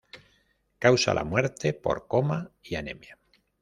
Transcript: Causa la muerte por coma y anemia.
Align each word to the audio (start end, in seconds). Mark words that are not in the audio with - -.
Causa 0.79 1.13
la 1.13 1.23
muerte 1.23 1.73
por 1.73 2.07
coma 2.07 2.49
y 2.63 2.73
anemia. 2.73 3.19